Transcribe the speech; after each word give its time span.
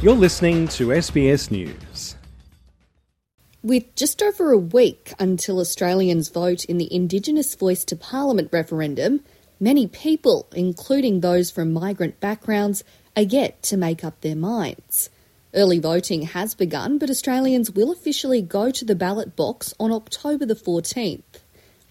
You're 0.00 0.14
listening 0.14 0.68
to 0.68 0.90
SBS 0.90 1.50
News. 1.50 2.14
With 3.64 3.92
just 3.96 4.22
over 4.22 4.52
a 4.52 4.56
week 4.56 5.12
until 5.18 5.58
Australians 5.58 6.28
vote 6.28 6.64
in 6.66 6.78
the 6.78 6.94
Indigenous 6.94 7.56
Voice 7.56 7.84
to 7.86 7.96
Parliament 7.96 8.50
referendum, 8.52 9.24
many 9.58 9.88
people, 9.88 10.46
including 10.54 11.18
those 11.18 11.50
from 11.50 11.72
migrant 11.72 12.20
backgrounds, 12.20 12.84
are 13.16 13.24
yet 13.24 13.60
to 13.64 13.76
make 13.76 14.04
up 14.04 14.20
their 14.20 14.36
minds. 14.36 15.10
Early 15.52 15.80
voting 15.80 16.22
has 16.22 16.54
begun, 16.54 16.98
but 16.98 17.10
Australians 17.10 17.72
will 17.72 17.90
officially 17.90 18.40
go 18.40 18.70
to 18.70 18.84
the 18.84 18.94
ballot 18.94 19.34
box 19.34 19.74
on 19.80 19.90
October 19.90 20.46
the 20.46 20.54
14th. 20.54 21.42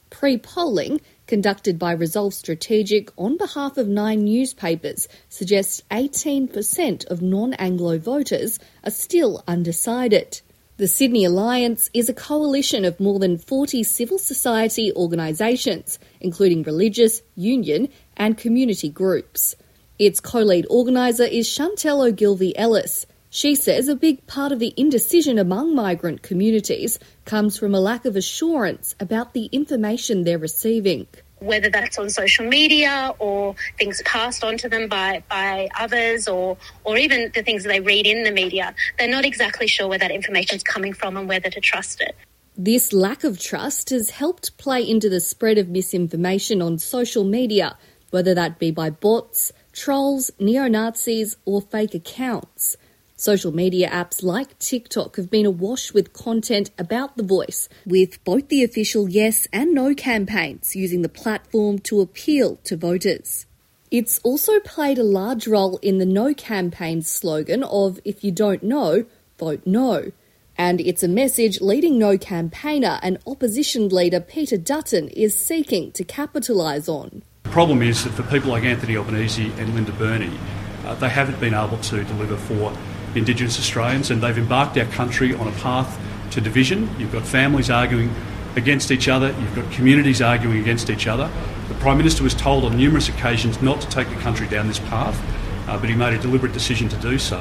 Pre 0.10 0.38
polling, 0.38 1.02
conducted 1.28 1.78
by 1.78 1.92
Resolve 1.92 2.34
Strategic 2.34 3.12
on 3.18 3.38
behalf 3.38 3.78
of 3.78 3.88
nine 3.88 4.24
newspapers, 4.24 5.08
suggests 5.30 5.84
18% 5.92 7.06
of 7.08 7.22
non 7.22 7.54
Anglo 7.56 8.00
voters 8.00 8.58
are 8.84 8.92
still 8.92 9.44
undecided. 9.48 10.42
The 10.78 10.88
Sydney 10.88 11.26
Alliance 11.26 11.90
is 11.94 12.08
a 12.08 12.14
coalition 12.14 12.86
of 12.86 13.00
more 13.00 13.20
than 13.20 13.38
40 13.38 13.84
civil 13.84 14.20
society 14.20 14.94
organisations, 14.94 16.00
including 16.22 16.64
religious, 16.64 17.22
union, 17.36 17.90
and 18.16 18.38
community 18.38 18.90
groups. 18.90 19.56
Its 20.00 20.20
co 20.20 20.42
lead 20.42 20.68
organiser 20.70 21.24
is 21.24 21.48
Chantelle 21.48 22.04
Ogilvie 22.04 22.56
Ellis. 22.56 23.08
She 23.30 23.56
says 23.56 23.88
a 23.88 23.96
big 23.96 24.26
part 24.26 24.52
of 24.52 24.60
the 24.60 24.74
indecision 24.78 25.38
among 25.38 25.76
migrant 25.76 26.22
communities 26.22 26.98
comes 27.26 27.58
from 27.58 27.76
a 27.76 27.80
lack 27.80 28.06
of 28.06 28.16
assurance 28.16 28.96
about 29.00 29.34
the 29.34 29.46
information 29.48 30.24
they're 30.24 30.38
receiving 30.38 31.08
whether 31.40 31.70
that's 31.70 31.98
on 31.98 32.10
social 32.10 32.46
media 32.46 33.14
or 33.20 33.56
things 33.78 34.02
passed 34.04 34.44
on 34.44 34.58
to 34.58 34.70
them 34.70 34.88
by, 34.88 35.24
by 35.30 35.70
others 35.78 36.28
or, 36.28 36.58
or 36.84 36.98
even 36.98 37.32
the 37.34 37.44
things 37.44 37.64
that 37.64 37.70
they 37.70 37.80
read 37.80 38.08
in 38.08 38.24
the 38.24 38.32
media, 38.32 38.74
they're 38.98 39.08
not 39.08 39.26
exactly 39.26 39.68
sure 39.68 39.88
where 39.88 40.00
that 40.00 40.12
information 40.12 40.56
is 40.56 40.64
coming 40.64 40.94
from 40.94 41.18
and 41.18 41.28
whether 41.28 41.50
to 41.50 41.62
trust 41.62 42.02
it. 42.02 42.16
This 42.58 42.92
lack 42.92 43.24
of 43.24 43.40
trust 43.40 43.92
has 43.92 44.10
helped 44.10 44.58
play 44.58 44.82
into 44.88 45.10
the 45.10 45.20
spread 45.20 45.60
of 45.60 45.70
misinformation 45.70 46.62
on 46.62 46.80
social 46.80 47.24
media, 47.24 47.78
whether 48.10 48.34
that 48.34 48.58
be 48.58 48.72
by 48.72 48.90
bots, 48.90 49.52
trolls, 49.74 50.32
neo 50.40 50.68
Nazis, 50.68 51.38
or 51.46 51.62
fake 51.62 51.94
accounts. 51.94 52.76
Social 53.20 53.52
media 53.52 53.90
apps 53.90 54.22
like 54.22 54.60
TikTok 54.60 55.16
have 55.16 55.32
been 55.32 55.48
awash 55.48 55.92
with 55.92 56.14
content 56.14 56.70
about 56.78 57.18
The 57.18 57.24
Voice, 57.24 57.68
with 57.84 58.24
both 58.24 58.48
the 58.48 58.64
official 58.64 59.10
yes 59.10 59.48
and 59.52 59.74
no 59.74 59.96
campaigns 59.96 60.76
using 60.76 61.02
the 61.02 61.10
platform 61.10 61.80
to 61.80 62.00
appeal 62.00 62.58
to 62.58 62.78
voters. 62.78 63.48
It's 63.90 64.20
also 64.20 64.60
played 64.60 65.00
a 65.00 65.04
large 65.04 65.48
role 65.48 65.78
in 65.78 65.98
the 65.98 66.06
No 66.06 66.36
campaign 66.36 67.02
slogan 67.02 67.64
of 67.64 68.00
if 68.06 68.24
you 68.24 68.32
don't 68.32 68.62
know, 68.62 69.06
vote 69.40 69.64
no. 69.66 70.12
And 70.56 70.80
it's 70.80 71.02
a 71.02 71.08
message 71.08 71.60
leading 71.60 71.98
No 71.98 72.20
campaigner 72.20 73.00
and 73.02 73.18
opposition 73.26 73.90
leader 73.90 74.20
Peter 74.20 74.58
Dutton 74.58 75.08
is 75.08 75.36
seeking 75.36 75.92
to 75.94 76.04
capitalise 76.04 76.88
on. 76.88 77.24
The 77.46 77.50
problem 77.50 77.82
is 77.82 78.04
that 78.04 78.12
for 78.12 78.22
people 78.24 78.52
like 78.52 78.64
Anthony 78.64 78.96
Albanese 78.96 79.52
and 79.58 79.74
Linda 79.74 79.94
Burney, 79.94 80.38
uh, 80.86 80.94
they 80.94 81.10
haven't 81.10 81.40
been 81.40 81.56
able 81.56 81.80
to 81.80 82.04
deliver 82.04 82.38
for 82.38 82.72
Indigenous 83.18 83.60
Australians, 83.60 84.12
and 84.12 84.22
they've 84.22 84.38
embarked 84.38 84.78
our 84.78 84.86
country 84.86 85.34
on 85.34 85.48
a 85.48 85.52
path 85.54 86.00
to 86.32 86.42
division. 86.42 86.90
You've 87.00 87.12
got 87.12 87.26
families 87.26 87.70
arguing 87.70 88.14
against 88.56 88.92
each 88.92 89.08
other, 89.08 89.36
you've 89.40 89.56
got 89.56 89.72
communities 89.72 90.22
arguing 90.22 90.60
against 90.60 90.90
each 90.90 91.08
other. 91.08 91.30
The 91.68 91.76
Prime 91.76 91.98
Minister 91.98 92.24
was 92.24 92.34
told 92.34 92.66
on 92.66 92.76
numerous 92.76 93.08
occasions 93.08 93.62
not 93.62 93.80
to 93.82 93.88
take 93.90 94.10
the 94.10 94.16
country 94.16 94.48
down 94.48 94.68
this 94.68 94.80
path, 94.80 95.20
uh, 95.68 95.78
but 95.78 95.90
he 95.90 95.96
made 95.96 96.14
a 96.14 96.20
deliberate 96.20 96.54
decision 96.54 96.90
to 96.90 96.98
do 96.98 97.20
so. 97.20 97.40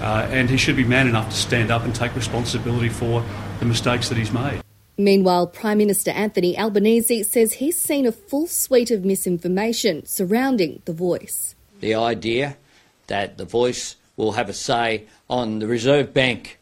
Uh, 0.00 0.28
and 0.30 0.48
he 0.48 0.56
should 0.56 0.76
be 0.76 0.84
man 0.84 1.08
enough 1.08 1.28
to 1.30 1.36
stand 1.36 1.70
up 1.70 1.82
and 1.84 1.94
take 1.94 2.14
responsibility 2.14 2.88
for 2.88 3.24
the 3.58 3.64
mistakes 3.64 4.08
that 4.08 4.16
he's 4.16 4.32
made. 4.32 4.60
Meanwhile, 4.98 5.48
Prime 5.48 5.78
Minister 5.78 6.10
Anthony 6.10 6.56
Albanese 6.56 7.24
says 7.24 7.54
he's 7.54 7.78
seen 7.78 8.06
a 8.06 8.12
full 8.12 8.46
suite 8.46 8.90
of 8.90 9.04
misinformation 9.04 10.06
surrounding 10.06 10.80
The 10.86 10.94
Voice. 10.94 11.54
The 11.80 11.94
idea 11.94 12.56
that 13.08 13.36
The 13.36 13.44
Voice 13.44 13.96
will 14.16 14.32
have 14.32 14.48
a 14.48 14.54
say 14.54 15.04
on 15.28 15.58
the 15.58 15.66
Reserve 15.66 16.12
Bank 16.12 16.58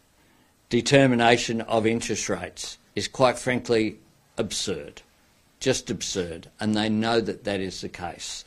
determination 0.68 1.60
of 1.62 1.86
interest 1.86 2.28
rates 2.28 2.78
is 2.94 3.08
quite 3.08 3.38
frankly 3.38 3.98
absurd. 4.36 5.02
Just 5.60 5.90
absurd. 5.90 6.48
And 6.60 6.74
they 6.74 6.88
know 6.88 7.20
that 7.20 7.44
that 7.44 7.60
is 7.60 7.80
the 7.80 7.88
case. 7.88 8.44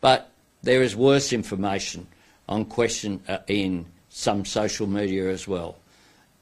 But 0.00 0.30
there 0.62 0.82
is 0.82 0.96
worse 0.96 1.32
information 1.32 2.06
on 2.48 2.64
question 2.64 3.20
uh, 3.28 3.38
in 3.46 3.86
some 4.08 4.44
social 4.44 4.86
media 4.86 5.30
as 5.30 5.46
well 5.46 5.76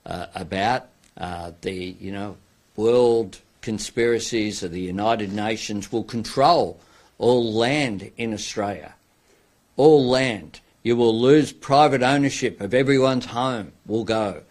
uh, 0.06 0.26
about 0.34 0.88
uh, 1.16 1.52
the, 1.62 1.96
you 2.00 2.12
know, 2.12 2.36
world 2.76 3.40
conspiracies 3.60 4.62
of 4.62 4.72
the 4.72 4.80
United 4.80 5.32
Nations 5.32 5.90
will 5.90 6.04
control 6.04 6.78
all 7.18 7.52
land 7.52 8.10
in 8.16 8.34
Australia. 8.34 8.94
All 9.76 10.08
land. 10.08 10.60
You 10.84 10.96
will 10.96 11.18
lose 11.18 11.50
private 11.50 12.02
ownership 12.02 12.60
of 12.60 12.74
everyone's 12.74 13.24
home, 13.24 13.72
will 13.86 14.04
go 14.04 14.42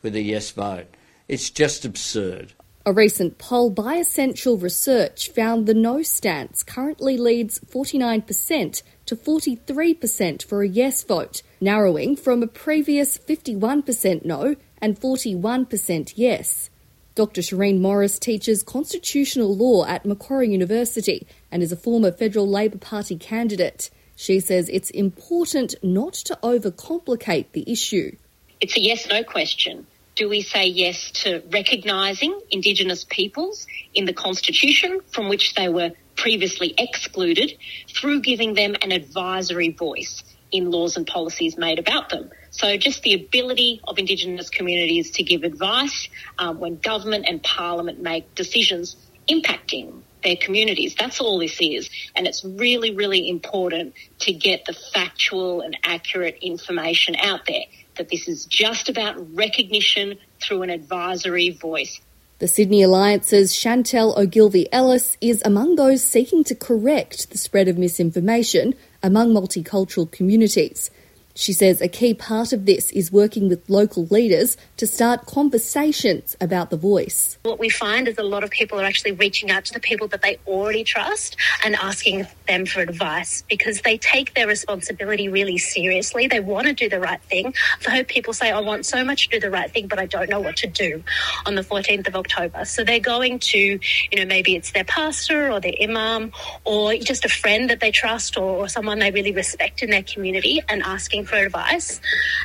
with 0.00 0.16
a 0.16 0.22
yes 0.22 0.50
vote. 0.50 0.86
It's 1.28 1.50
just 1.50 1.84
absurd. 1.84 2.54
A 2.86 2.94
recent 2.94 3.36
poll 3.36 3.68
by 3.68 3.96
Essential 3.96 4.56
Research 4.56 5.30
found 5.30 5.66
the 5.66 5.74
no 5.74 6.02
stance 6.02 6.62
currently 6.62 7.18
leads 7.18 7.58
49% 7.60 8.82
to 9.04 9.14
43% 9.14 10.42
for 10.42 10.62
a 10.62 10.68
yes 10.68 11.04
vote, 11.04 11.42
narrowing 11.60 12.16
from 12.16 12.42
a 12.42 12.46
previous 12.46 13.18
51% 13.18 14.24
no 14.24 14.56
and 14.80 14.98
41% 14.98 16.14
yes. 16.16 16.70
Dr. 17.14 17.42
Shireen 17.42 17.80
Morris 17.80 18.18
teaches 18.18 18.62
constitutional 18.62 19.54
law 19.54 19.84
at 19.84 20.06
Macquarie 20.06 20.50
University 20.50 21.26
and 21.50 21.62
is 21.62 21.70
a 21.70 21.76
former 21.76 22.10
Federal 22.10 22.48
Labor 22.48 22.78
Party 22.78 23.18
candidate. 23.18 23.90
She 24.16 24.40
says 24.40 24.68
it's 24.68 24.90
important 24.90 25.74
not 25.82 26.14
to 26.14 26.38
overcomplicate 26.42 27.46
the 27.52 27.70
issue. 27.70 28.16
It's 28.60 28.76
a 28.76 28.80
yes 28.80 29.08
no 29.08 29.24
question. 29.24 29.86
Do 30.14 30.28
we 30.28 30.42
say 30.42 30.66
yes 30.66 31.10
to 31.22 31.42
recognising 31.50 32.38
Indigenous 32.50 33.04
peoples 33.04 33.66
in 33.94 34.04
the 34.04 34.12
Constitution 34.12 35.00
from 35.10 35.28
which 35.28 35.54
they 35.54 35.68
were 35.68 35.92
previously 36.16 36.74
excluded 36.76 37.56
through 37.88 38.20
giving 38.20 38.52
them 38.52 38.76
an 38.82 38.92
advisory 38.92 39.70
voice 39.70 40.22
in 40.50 40.70
laws 40.70 40.98
and 40.98 41.06
policies 41.06 41.56
made 41.56 41.78
about 41.78 42.10
them? 42.10 42.30
So 42.50 42.76
just 42.76 43.02
the 43.02 43.14
ability 43.14 43.80
of 43.84 43.98
Indigenous 43.98 44.50
communities 44.50 45.12
to 45.12 45.22
give 45.22 45.44
advice 45.44 46.08
um, 46.38 46.60
when 46.60 46.76
government 46.76 47.24
and 47.26 47.42
parliament 47.42 48.02
make 48.02 48.34
decisions 48.34 48.96
impacting 49.28 50.02
their 50.22 50.36
communities. 50.36 50.94
That's 50.94 51.20
all 51.20 51.38
this 51.38 51.58
is. 51.60 51.90
And 52.14 52.26
it's 52.26 52.44
really, 52.44 52.94
really 52.94 53.28
important 53.28 53.94
to 54.20 54.32
get 54.32 54.64
the 54.64 54.74
factual 54.94 55.60
and 55.60 55.76
accurate 55.84 56.38
information 56.42 57.16
out 57.16 57.40
there 57.46 57.64
that 57.96 58.08
this 58.08 58.28
is 58.28 58.46
just 58.46 58.88
about 58.88 59.34
recognition 59.34 60.18
through 60.40 60.62
an 60.62 60.70
advisory 60.70 61.50
voice. 61.50 62.00
The 62.38 62.48
Sydney 62.48 62.82
Alliance's 62.82 63.54
Chantelle 63.54 64.18
Ogilvie 64.18 64.72
Ellis 64.72 65.16
is 65.20 65.42
among 65.44 65.76
those 65.76 66.02
seeking 66.02 66.42
to 66.44 66.56
correct 66.56 67.30
the 67.30 67.38
spread 67.38 67.68
of 67.68 67.78
misinformation 67.78 68.74
among 69.02 69.32
multicultural 69.32 70.10
communities. 70.10 70.90
She 71.34 71.52
says 71.52 71.80
a 71.80 71.88
key 71.88 72.14
part 72.14 72.52
of 72.52 72.66
this 72.66 72.90
is 72.92 73.10
working 73.10 73.48
with 73.48 73.68
local 73.68 74.06
leaders 74.06 74.56
to 74.76 74.86
start 74.86 75.26
conversations 75.26 76.36
about 76.40 76.70
the 76.70 76.76
voice. 76.76 77.38
What 77.42 77.58
we 77.58 77.68
find 77.68 78.06
is 78.06 78.18
a 78.18 78.22
lot 78.22 78.44
of 78.44 78.50
people 78.50 78.78
are 78.78 78.84
actually 78.84 79.12
reaching 79.12 79.50
out 79.50 79.64
to 79.66 79.72
the 79.72 79.80
people 79.80 80.08
that 80.08 80.22
they 80.22 80.38
already 80.46 80.84
trust 80.84 81.36
and 81.64 81.74
asking 81.76 82.26
them 82.46 82.66
for 82.66 82.80
advice 82.80 83.44
because 83.48 83.80
they 83.80 83.96
take 83.96 84.34
their 84.34 84.46
responsibility 84.46 85.28
really 85.28 85.58
seriously. 85.58 86.26
They 86.26 86.40
want 86.40 86.66
to 86.66 86.74
do 86.74 86.88
the 86.88 87.00
right 87.00 87.20
thing. 87.22 87.54
I've 87.78 87.86
heard 87.86 88.08
people 88.08 88.34
say, 88.34 88.50
I 88.50 88.60
want 88.60 88.84
so 88.84 89.04
much 89.04 89.28
to 89.28 89.38
do 89.38 89.40
the 89.40 89.50
right 89.50 89.70
thing, 89.70 89.86
but 89.86 89.98
I 89.98 90.06
don't 90.06 90.28
know 90.28 90.40
what 90.40 90.56
to 90.58 90.66
do 90.66 91.02
on 91.46 91.54
the 91.54 91.62
14th 91.62 92.08
of 92.08 92.16
October. 92.16 92.64
So 92.64 92.84
they're 92.84 93.00
going 93.00 93.38
to, 93.38 93.58
you 93.58 94.16
know, 94.16 94.26
maybe 94.26 94.54
it's 94.54 94.72
their 94.72 94.84
pastor 94.84 95.50
or 95.50 95.60
their 95.60 95.74
imam 95.80 96.32
or 96.64 96.94
just 96.96 97.24
a 97.24 97.28
friend 97.28 97.70
that 97.70 97.80
they 97.80 97.90
trust 97.90 98.36
or, 98.36 98.68
someone 98.68 99.00
they 99.00 99.10
really 99.10 99.32
respect 99.32 99.82
in 99.82 99.90
their 99.90 100.02
community 100.02 100.62
and 100.68 100.82
asking 100.82 101.21
for 101.24 101.36
advice. 101.36 102.00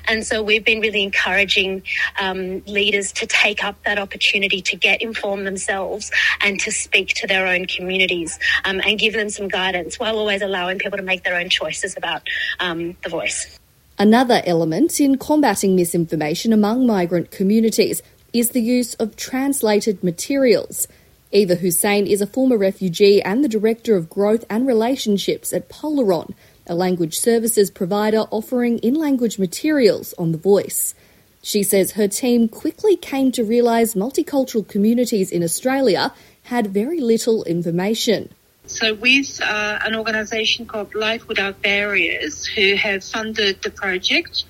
And 0.05 0.25
so 0.25 0.43
we've 0.43 0.63
been 0.63 0.79
really 0.79 1.03
encouraging 1.03 1.83
um, 2.19 2.63
leaders 2.65 3.11
to 3.13 3.27
take 3.27 3.63
up 3.63 3.83
that 3.83 3.97
opportunity 3.97 4.61
to 4.61 4.75
get 4.75 5.01
informed 5.01 5.45
themselves 5.45 6.11
and 6.41 6.59
to 6.61 6.71
speak 6.71 7.09
to 7.15 7.27
their 7.27 7.47
own 7.47 7.65
communities 7.65 8.39
um, 8.65 8.81
and 8.85 8.99
give 8.99 9.13
them 9.13 9.29
some 9.29 9.47
guidance 9.47 9.99
while 9.99 10.17
always 10.17 10.41
allowing 10.41 10.79
people 10.79 10.97
to 10.97 11.03
make 11.03 11.23
their 11.23 11.35
own 11.35 11.49
choices 11.49 11.95
about 11.97 12.21
um, 12.59 12.95
the 13.03 13.09
voice. 13.09 13.59
Another 13.99 14.43
element 14.45 14.99
in 14.99 15.17
combating 15.17 15.75
misinformation 15.75 16.53
among 16.53 16.85
migrant 16.85 17.31
communities 17.31 18.03
is 18.31 18.51
the 18.51 18.61
use 18.61 18.93
of 18.95 19.15
translated 19.15 20.03
materials. 20.03 20.87
Eva 21.31 21.55
Hussein 21.55 22.07
is 22.07 22.21
a 22.21 22.27
former 22.27 22.57
refugee 22.57 23.21
and 23.21 23.43
the 23.43 23.49
Director 23.49 23.95
of 23.95 24.09
Growth 24.09 24.45
and 24.49 24.67
Relationships 24.67 25.51
at 25.51 25.67
Polaron, 25.67 26.33
a 26.69 26.75
language 26.75 27.17
services 27.17 27.71
provider 27.71 28.25
offering 28.31 28.79
in 28.79 28.93
language 28.93 29.39
materials 29.39 30.13
on 30.17 30.31
The 30.31 30.37
Voice. 30.37 30.93
She 31.41 31.63
says 31.63 31.91
her 31.91 32.07
team 32.07 32.49
quickly 32.49 32.95
came 32.97 33.31
to 33.33 33.43
realise 33.43 33.93
multicultural 33.93 34.67
communities 34.67 35.31
in 35.31 35.43
Australia 35.43 36.13
had 36.43 36.67
very 36.67 36.99
little 36.99 37.43
information. 37.43 38.29
So, 38.65 38.93
with 38.93 39.39
uh, 39.41 39.79
an 39.85 39.95
organisation 39.95 40.65
called 40.65 40.93
Life 40.93 41.27
Without 41.27 41.61
Barriers, 41.61 42.45
who 42.45 42.75
have 42.75 43.03
funded 43.03 43.61
the 43.61 43.69
project, 43.69 44.43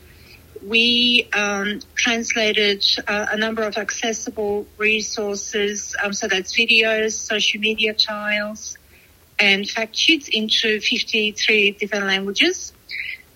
we 0.64 1.28
um, 1.34 1.82
translated 1.96 2.84
uh, 3.08 3.28
a 3.32 3.38
number 3.38 3.64
of 3.64 3.78
accessible 3.78 4.66
resources, 4.78 5.96
um, 6.04 6.14
so 6.14 6.28
that's 6.28 6.56
videos, 6.56 7.14
social 7.14 7.60
media 7.60 7.94
tiles, 7.94 8.77
and 9.40 9.70
fact 9.70 9.96
sheets 9.96 10.28
into 10.28 10.80
53 10.80 11.72
different 11.72 12.06
languages. 12.06 12.74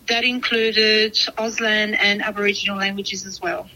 That 0.07 0.23
included 0.23 1.13
Auslan 1.37 1.95
and 1.99 2.21
Aboriginal 2.21 2.77
languages 2.77 3.25
as 3.25 3.39
well. 3.41 3.69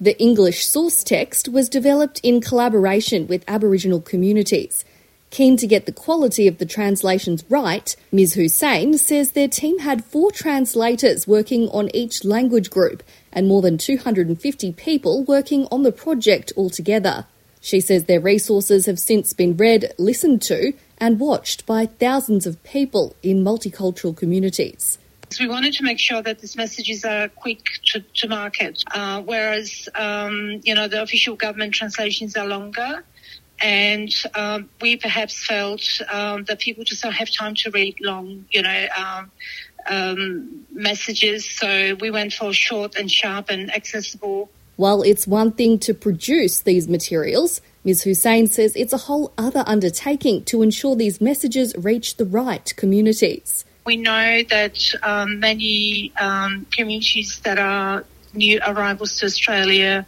The 0.00 0.18
English 0.20 0.64
source 0.66 1.04
text 1.04 1.48
was 1.48 1.68
developed 1.68 2.20
in 2.22 2.40
collaboration 2.40 3.26
with 3.26 3.44
Aboriginal 3.46 4.00
communities. 4.00 4.84
Keen 5.30 5.56
to 5.58 5.66
get 5.66 5.86
the 5.86 5.92
quality 5.92 6.48
of 6.48 6.58
the 6.58 6.66
translations 6.66 7.44
right, 7.48 7.94
Ms. 8.10 8.34
Hussein 8.34 8.98
says 8.98 9.30
their 9.30 9.46
team 9.46 9.78
had 9.78 10.04
four 10.04 10.32
translators 10.32 11.28
working 11.28 11.68
on 11.68 11.94
each 11.94 12.24
language 12.24 12.68
group 12.68 13.02
and 13.32 13.46
more 13.46 13.62
than 13.62 13.78
250 13.78 14.72
people 14.72 15.22
working 15.24 15.68
on 15.70 15.84
the 15.84 15.92
project 15.92 16.52
altogether. 16.56 17.26
She 17.60 17.80
says 17.80 18.04
their 18.04 18.20
resources 18.20 18.86
have 18.86 18.98
since 18.98 19.32
been 19.32 19.56
read, 19.56 19.94
listened 19.98 20.42
to, 20.42 20.72
and 21.00 21.18
watched 21.18 21.66
by 21.66 21.86
thousands 21.86 22.46
of 22.46 22.62
people 22.62 23.16
in 23.22 23.42
multicultural 23.42 24.16
communities. 24.16 24.98
We 25.38 25.48
wanted 25.48 25.74
to 25.74 25.84
make 25.84 26.00
sure 26.00 26.22
that 26.22 26.40
these 26.40 26.56
messages 26.56 27.04
are 27.04 27.28
quick 27.28 27.64
to, 27.92 28.00
to 28.00 28.28
market, 28.28 28.82
uh, 28.92 29.22
whereas 29.22 29.88
um, 29.94 30.60
you 30.64 30.74
know 30.74 30.88
the 30.88 31.02
official 31.02 31.36
government 31.36 31.74
translations 31.74 32.36
are 32.36 32.46
longer 32.46 33.04
and 33.60 34.10
um, 34.34 34.68
we 34.80 34.96
perhaps 34.96 35.44
felt 35.44 35.82
um, 36.10 36.44
that 36.44 36.58
people 36.58 36.84
just 36.84 37.02
don't 37.02 37.12
have 37.12 37.30
time 37.30 37.54
to 37.56 37.70
read 37.70 37.96
long, 38.00 38.46
you 38.50 38.62
know, 38.62 38.86
um, 38.96 39.30
um, 39.88 40.66
messages. 40.72 41.48
So 41.48 41.94
we 42.00 42.10
went 42.10 42.32
for 42.32 42.52
short 42.52 42.96
and 42.96 43.10
sharp 43.10 43.50
and 43.50 43.72
accessible. 43.74 44.50
While 44.76 45.02
it's 45.02 45.26
one 45.26 45.52
thing 45.52 45.78
to 45.80 45.92
produce 45.92 46.60
these 46.60 46.88
materials, 46.88 47.60
Ms. 47.84 48.02
Hussein 48.02 48.46
says 48.46 48.76
it's 48.76 48.92
a 48.92 48.98
whole 48.98 49.32
other 49.38 49.64
undertaking 49.66 50.44
to 50.44 50.62
ensure 50.62 50.94
these 50.94 51.20
messages 51.20 51.74
reach 51.76 52.16
the 52.16 52.26
right 52.26 52.74
communities. 52.76 53.64
We 53.86 53.96
know 53.96 54.42
that 54.50 54.92
um, 55.02 55.40
many 55.40 56.12
um, 56.20 56.66
communities 56.70 57.40
that 57.40 57.58
are 57.58 58.04
new 58.34 58.60
arrivals 58.64 59.18
to 59.18 59.26
Australia 59.26 60.06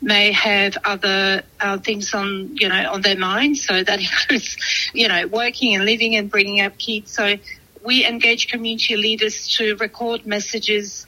may 0.00 0.30
have 0.32 0.76
other 0.84 1.42
uh, 1.58 1.78
things 1.78 2.12
on, 2.14 2.56
you 2.56 2.68
know, 2.68 2.92
on 2.92 3.00
their 3.00 3.16
mind. 3.16 3.56
So 3.56 3.82
that 3.82 4.00
includes, 4.00 4.56
you 4.92 5.08
know, 5.08 5.26
working 5.26 5.74
and 5.74 5.84
living 5.84 6.16
and 6.16 6.30
bringing 6.30 6.60
up 6.60 6.76
kids. 6.78 7.12
So 7.12 7.36
we 7.82 8.04
engage 8.04 8.48
community 8.48 8.96
leaders 8.96 9.48
to 9.56 9.76
record 9.76 10.26
messages 10.26 11.06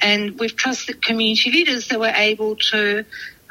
and 0.00 0.38
we've 0.38 0.56
trusted 0.56 1.02
community 1.02 1.50
leaders 1.50 1.88
that 1.88 2.00
were 2.00 2.12
able 2.14 2.56
to 2.56 3.04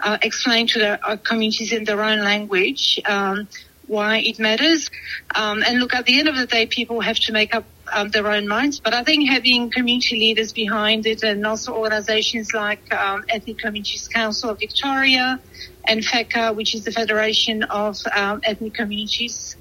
uh, 0.04 0.18
explain 0.22 0.68
to 0.68 0.80
their 0.80 1.00
uh, 1.04 1.18
communities 1.18 1.72
in 1.72 1.84
their 1.84 2.02
own 2.02 2.20
language 2.20 3.00
um, 3.06 3.48
why 3.88 4.18
it 4.18 4.40
matters. 4.40 4.90
Um, 5.36 5.64
and 5.64 5.80
look, 5.80 5.96
at 5.96 6.06
the 6.06 6.20
end 6.20 6.30
of 6.30 6.38
the 6.38 6.46
day, 6.46 6.68
people 6.68 7.02
have 7.02 7.20
to 7.22 7.34
make 7.34 7.56
up 7.56 7.66
um, 7.92 8.10
their 8.10 8.28
own 8.28 8.48
minds. 8.48 8.80
But 8.80 8.94
I 8.94 9.04
think 9.04 9.30
having 9.30 9.72
community 9.72 10.16
leaders 10.16 10.54
behind 10.54 11.06
it 11.08 11.24
and 11.24 11.46
also 11.46 11.74
organizations 11.74 12.54
like 12.54 12.94
um, 12.94 13.26
Ethnic 13.30 13.58
Communities 13.58 14.08
Council 14.08 14.52
of 14.52 14.60
Victoria 14.60 15.40
and 15.88 16.02
FECCA, 16.02 16.56
which 16.56 16.76
is 16.76 16.86
the 16.86 16.92
Federation 16.92 17.64
of 17.64 17.98
um, 18.16 18.42
Ethnic 18.44 18.76
Communities 18.76 19.56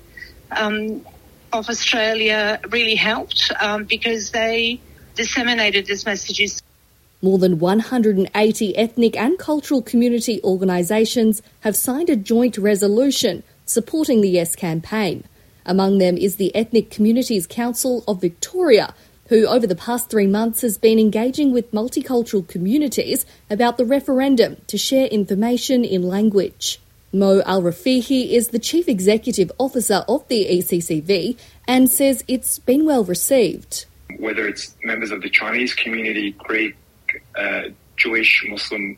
um, 0.51 1.05
of 1.53 1.69
Australia, 1.69 2.61
really 2.69 2.97
helped 2.97 3.51
um, 3.61 3.85
because 3.85 4.31
they 4.31 4.81
disseminated 5.15 5.87
these 5.87 6.05
messages. 6.05 6.63
More 7.21 7.39
than 7.39 7.59
180 7.59 8.77
ethnic 8.77 9.17
and 9.17 9.39
cultural 9.39 9.83
community 9.83 10.41
organisations 10.45 11.43
have 11.61 11.75
signed 11.75 12.09
a 12.09 12.15
joint 12.15 12.57
resolution 12.57 13.43
supporting 13.67 14.21
the 14.21 14.31
Yes 14.31 14.55
campaign. 14.55 15.25
Among 15.67 15.99
them 15.99 16.17
is 16.17 16.37
the 16.37 16.55
Ethnic 16.55 16.91
Communities 16.91 17.47
Council 17.47 18.05
of 18.07 18.21
Victoria, 18.21 18.95
who 19.29 19.47
over 19.47 19.67
the 19.67 19.75
past 19.75 20.11
three 20.11 20.29
months 20.29 20.61
has 20.61 20.79
been 20.79 21.01
engaging 21.01 21.53
with 21.53 21.73
multicultural 21.73 22.47
communities 22.47 23.27
about 23.51 23.79
the 23.79 23.85
referendum 23.85 24.57
to 24.69 24.79
share 24.79 25.07
information 25.09 25.85
in 25.85 26.03
language. 26.03 26.81
Mo 27.13 27.43
Al-Khafaji 27.45 28.31
is 28.31 28.49
the 28.49 28.59
Chief 28.61 28.89
Executive 28.89 29.51
Officer 29.59 30.05
of 30.09 30.27
the 30.29 30.47
ECCV 30.47 31.37
and 31.67 31.91
says 31.91 32.23
it's 32.29 32.61
been 32.61 32.87
well 32.87 33.03
received. 33.03 33.87
Whether 34.19 34.47
it's 34.47 34.77
members 34.85 35.11
of 35.11 35.21
the 35.21 35.31
Chinese 35.31 35.75
community, 35.75 36.31
Greek, 36.33 36.77
uh, 37.37 37.63
Jewish, 37.97 38.45
Muslim, 38.49 38.97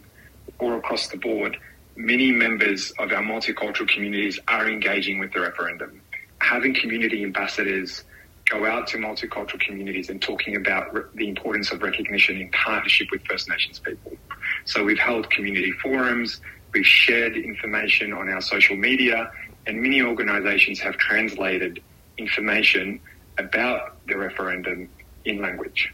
or 0.59 0.77
across 0.77 1.09
the 1.09 1.17
board, 1.17 1.57
many 1.97 2.31
members 2.31 2.93
of 2.99 3.13
our 3.13 3.23
multicultural 3.23 3.89
communities 3.89 4.39
are 4.49 4.69
engaging 4.69 5.19
with 5.19 5.33
the 5.33 5.41
referendum 5.41 6.01
having 6.41 6.75
community 6.75 7.23
ambassadors 7.23 8.05
go 8.47 8.67
out 8.67 8.87
to 8.89 8.97
multicultural 8.99 9.61
communities 9.61 10.11
and 10.11 10.21
talking 10.21 10.57
about 10.57 10.93
re- 10.93 11.03
the 11.15 11.29
importance 11.29 11.71
of 11.71 11.83
recognition 11.83 12.41
in 12.41 12.51
partnership 12.51 13.09
with 13.13 13.25
First 13.27 13.49
Nations 13.49 13.79
people. 13.79 14.17
So 14.65 14.83
we've 14.83 14.99
held 14.99 15.31
community 15.31 15.73
forums, 15.73 16.41
we've 16.73 16.87
shared 16.87 17.37
information 17.37 18.13
on 18.13 18.29
our 18.29 18.41
social 18.41 18.77
media, 18.77 19.31
and 19.67 19.81
many 19.81 20.03
organisations 20.03 20.81
have 20.81 20.97
translated 20.97 21.81
information 22.19 23.01
about 23.39 24.05
the 24.07 24.17
referendum 24.17 24.89
in 25.25 25.41
language. 25.41 25.93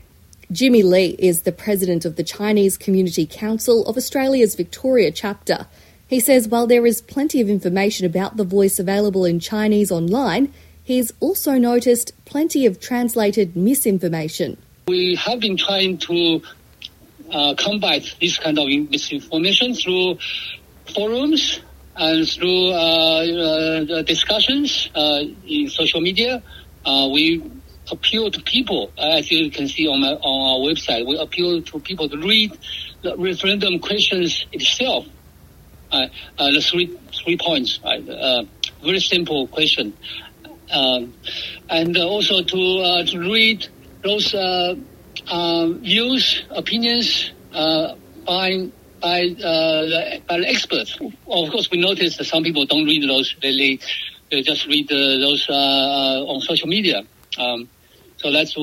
Jimmy 0.52 0.84
Lee 0.84 1.16
is 1.18 1.42
the 1.42 1.50
president 1.50 2.04
of 2.04 2.14
the 2.14 2.22
Chinese 2.22 2.78
Community 2.78 3.26
Council 3.26 3.84
of 3.86 3.96
Australia's 3.96 4.54
Victoria 4.54 5.10
chapter. 5.10 5.66
He 6.06 6.20
says 6.20 6.46
while 6.46 6.68
there 6.68 6.86
is 6.86 7.00
plenty 7.00 7.40
of 7.40 7.48
information 7.48 8.06
about 8.06 8.36
the 8.36 8.44
voice 8.44 8.78
available 8.78 9.24
in 9.24 9.40
Chinese 9.40 9.90
online, 9.90 10.52
he's 10.84 11.12
also 11.18 11.54
noticed 11.54 12.12
plenty 12.26 12.64
of 12.64 12.78
translated 12.78 13.56
misinformation. 13.56 14.56
We 14.86 15.16
have 15.16 15.40
been 15.40 15.56
trying 15.56 15.98
to 15.98 16.40
uh, 17.32 17.54
combat 17.58 18.14
this 18.20 18.38
kind 18.38 18.56
of 18.56 18.68
misinformation 18.68 19.74
through 19.74 20.18
forums 20.94 21.60
and 21.96 22.28
through 22.28 22.68
uh, 22.68 22.76
uh, 22.76 24.02
discussions 24.02 24.90
uh, 24.94 25.22
in 25.44 25.68
social 25.70 26.00
media. 26.00 26.40
Uh, 26.84 27.08
we 27.12 27.42
appeal 27.90 28.30
to 28.30 28.40
people, 28.42 28.92
as 28.98 29.30
you 29.30 29.50
can 29.50 29.68
see 29.68 29.86
on, 29.86 30.00
my, 30.00 30.12
on 30.12 30.64
our 30.64 30.74
website. 30.74 31.06
We 31.06 31.18
appeal 31.18 31.62
to 31.62 31.78
people 31.80 32.08
to 32.08 32.16
read 32.18 32.56
the 33.02 33.16
referendum 33.16 33.78
questions 33.78 34.46
itself 34.52 35.06
uh, 35.92 36.08
uh, 36.38 36.50
the 36.50 36.60
three 36.60 36.98
three 37.24 37.36
points. 37.36 37.78
Right? 37.84 38.08
Uh, 38.08 38.44
very 38.82 39.00
simple 39.00 39.46
question, 39.46 39.92
um, 40.72 41.14
and 41.70 41.96
also 41.98 42.42
to 42.42 43.04
to 43.06 43.18
read 43.18 43.66
those 44.02 44.34
views, 45.80 46.42
opinions 46.50 47.30
by 47.52 48.68
by 49.00 49.20
the, 49.38 50.22
by 50.28 50.40
the 50.40 50.48
experts. 50.48 50.98
Of 51.00 51.50
course, 51.50 51.70
we 51.70 51.78
notice 51.78 52.16
that 52.16 52.24
some 52.24 52.42
people 52.42 52.66
don't 52.66 52.84
read 52.84 53.08
those; 53.08 53.36
they, 53.40 53.78
they 54.30 54.42
just 54.42 54.66
read 54.66 54.88
those 54.88 55.46
on 55.48 56.40
social 56.40 56.68
media. 56.68 57.04
Um, 57.38 57.68
so 58.26 58.32
that's 58.32 58.56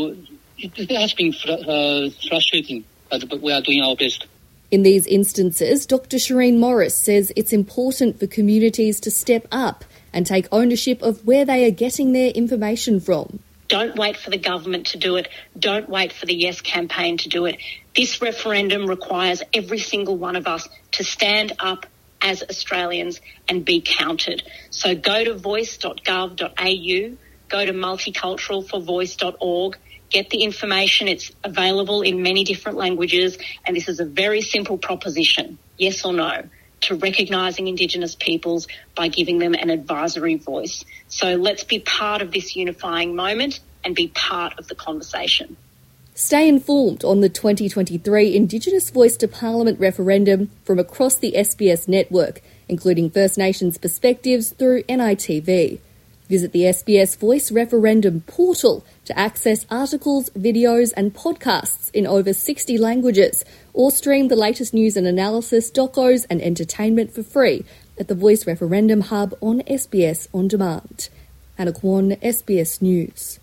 it, 0.57 0.77
it 0.77 0.91
has 0.91 1.13
been 1.13 1.31
fr- 1.31 1.51
uh, 1.51 2.09
frustrating, 2.27 2.83
but 3.09 3.41
we 3.41 3.53
are 3.53 3.61
doing 3.61 3.81
our 3.81 3.95
best. 3.95 4.27
In 4.71 4.83
these 4.83 5.07
instances, 5.07 5.85
Dr. 5.85 6.17
Shireen 6.17 6.57
Morris 6.57 6.97
says 6.97 7.31
it's 7.35 7.53
important 7.53 8.19
for 8.19 8.27
communities 8.27 8.99
to 9.01 9.11
step 9.11 9.47
up 9.51 9.85
and 10.11 10.25
take 10.25 10.47
ownership 10.51 11.01
of 11.01 11.25
where 11.25 11.45
they 11.45 11.65
are 11.65 11.71
getting 11.71 12.11
their 12.11 12.29
information 12.31 12.99
from. 12.99 13.39
Don't 13.69 13.95
wait 13.95 14.17
for 14.17 14.29
the 14.29 14.37
government 14.37 14.87
to 14.87 14.97
do 14.97 15.15
it. 15.15 15.29
Don't 15.57 15.87
wait 15.87 16.11
for 16.11 16.25
the 16.25 16.35
Yes 16.35 16.59
campaign 16.59 17.17
to 17.19 17.29
do 17.29 17.45
it. 17.45 17.57
This 17.95 18.21
referendum 18.21 18.87
requires 18.87 19.41
every 19.53 19.79
single 19.79 20.17
one 20.17 20.35
of 20.35 20.45
us 20.47 20.67
to 20.93 21.03
stand 21.03 21.53
up 21.59 21.85
as 22.21 22.43
Australians 22.43 23.21
and 23.47 23.63
be 23.63 23.81
counted. 23.81 24.43
So 24.71 24.95
go 24.95 25.23
to 25.23 25.35
voice.gov.au, 25.35 27.17
go 27.53 27.65
to 27.65 27.73
multiculturalforvoice.org 27.73 29.77
get 30.13 30.29
the 30.29 30.43
information. 30.43 31.07
It's 31.07 31.31
available 31.43 32.01
in 32.01 32.21
many 32.21 32.45
different 32.45 32.77
languages. 32.77 33.37
And 33.65 33.75
this 33.75 33.89
is 33.89 33.99
a 33.99 34.05
very 34.05 34.41
simple 34.41 34.77
proposition 34.77 35.57
yes 35.77 36.05
or 36.05 36.13
no 36.13 36.43
to 36.81 36.95
recognising 36.95 37.67
Indigenous 37.67 38.15
peoples 38.15 38.67
by 38.95 39.07
giving 39.07 39.39
them 39.39 39.53
an 39.53 39.69
advisory 39.69 40.35
voice. 40.35 40.85
So 41.07 41.35
let's 41.35 41.63
be 41.63 41.79
part 41.79 42.21
of 42.21 42.31
this 42.31 42.55
unifying 42.55 43.15
moment 43.15 43.59
and 43.83 43.95
be 43.95 44.09
part 44.09 44.59
of 44.59 44.67
the 44.67 44.75
conversation. 44.75 45.55
Stay 46.13 46.47
informed 46.47 47.03
on 47.03 47.21
the 47.21 47.29
2023 47.29 48.35
Indigenous 48.35 48.91
Voice 48.91 49.17
to 49.17 49.27
Parliament 49.27 49.79
referendum 49.79 50.51
from 50.63 50.77
across 50.77 51.15
the 51.15 51.33
SBS 51.35 51.87
network, 51.87 52.41
including 52.67 53.09
First 53.09 53.37
Nations 53.37 53.77
perspectives 53.77 54.51
through 54.51 54.83
NITV. 54.83 55.79
Visit 56.33 56.51
the 56.51 56.61
SBS 56.61 57.15
Voice 57.15 57.51
Referendum 57.51 58.21
portal 58.21 58.83
to 59.05 59.15
access 59.15 59.67
articles, 59.69 60.31
videos, 60.31 60.91
and 60.97 61.13
podcasts 61.13 61.91
in 61.93 62.07
over 62.07 62.33
60 62.33 62.75
languages, 62.79 63.45
or 63.71 63.91
stream 63.91 64.29
the 64.29 64.35
latest 64.35 64.73
news 64.73 64.97
and 64.97 65.05
analysis, 65.05 65.69
docos, 65.69 66.25
and 66.31 66.41
entertainment 66.41 67.13
for 67.13 67.21
free 67.21 67.63
at 67.99 68.07
the 68.07 68.15
Voice 68.15 68.47
Referendum 68.47 69.01
Hub 69.01 69.35
on 69.41 69.61
SBS 69.61 70.27
On 70.33 70.47
Demand. 70.47 71.07
Anna 71.55 71.71
Kwon, 71.71 72.19
SBS 72.19 72.81
News. 72.81 73.39